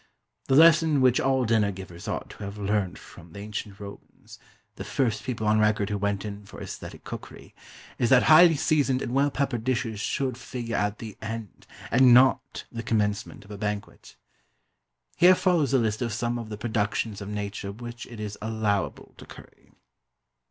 The 0.47 0.55
lesson 0.55 0.99
which 0.99 1.19
all 1.19 1.45
dinner 1.45 1.71
givers 1.71 2.07
ought 2.07 2.31
to 2.31 2.43
have 2.43 2.57
learnt 2.57 2.97
from 2.97 3.33
the 3.33 3.39
Ancient 3.41 3.79
Romans 3.79 4.39
the 4.75 4.83
first 4.83 5.23
people 5.23 5.45
on 5.45 5.59
record 5.59 5.91
who 5.91 5.97
went 5.99 6.25
in 6.25 6.43
for 6.43 6.59
æsthetic 6.59 7.03
cookery 7.03 7.53
is 7.99 8.09
that 8.09 8.23
highly 8.23 8.55
seasoned 8.55 9.03
and 9.03 9.13
well 9.13 9.29
peppered 9.29 9.63
dishes 9.63 9.99
should 9.99 10.39
figure 10.39 10.75
at 10.75 10.97
the 10.97 11.17
end, 11.21 11.67
and 11.91 12.15
not 12.15 12.63
the 12.71 12.81
commencement 12.81 13.45
of 13.45 13.51
a 13.51 13.59
banquet. 13.59 14.15
Here 15.17 15.35
follows 15.35 15.71
a 15.71 15.77
list 15.77 16.01
of 16.01 16.11
some 16.13 16.39
of 16.39 16.49
the 16.49 16.57
productions 16.57 17.21
of 17.21 17.29
Nature 17.29 17.71
which 17.71 18.07
it 18.07 18.19
is 18.19 18.39
allowable 18.41 19.13
to 19.17 19.25
curry. 19.27 19.71